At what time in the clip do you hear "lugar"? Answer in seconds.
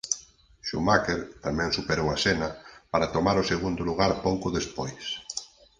3.89-4.11